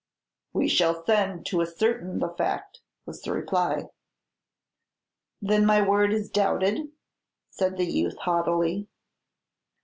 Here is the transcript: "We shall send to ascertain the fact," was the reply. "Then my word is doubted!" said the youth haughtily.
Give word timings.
"We 0.51 0.67
shall 0.67 1.05
send 1.05 1.45
to 1.45 1.61
ascertain 1.61 2.17
the 2.17 2.29
fact," 2.33 2.79
was 3.05 3.21
the 3.21 3.31
reply. 3.33 3.89
"Then 5.43 5.63
my 5.63 5.87
word 5.87 6.11
is 6.11 6.31
doubted!" 6.31 6.87
said 7.51 7.77
the 7.77 7.85
youth 7.85 8.17
haughtily. 8.17 8.87